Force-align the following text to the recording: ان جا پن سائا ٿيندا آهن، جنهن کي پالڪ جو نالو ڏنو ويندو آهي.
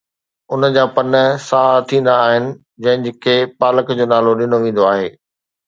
ان 0.51 0.61
جا 0.75 0.83
پن 0.95 1.13
سائا 1.49 1.75
ٿيندا 1.91 2.13
آهن، 2.23 2.43
جنهن 2.87 3.03
کي 3.23 3.35
پالڪ 3.61 3.87
جو 4.01 4.05
نالو 4.13 4.31
ڏنو 4.43 4.57
ويندو 4.65 4.83
آهي. 4.93 5.09